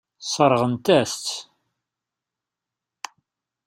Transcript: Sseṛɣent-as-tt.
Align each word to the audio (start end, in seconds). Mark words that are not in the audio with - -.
Sseṛɣent-as-tt. 0.25 1.27